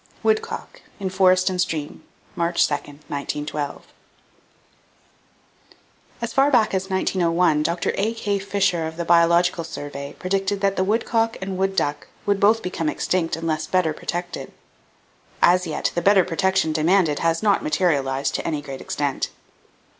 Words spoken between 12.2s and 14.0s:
would both become extinct unless better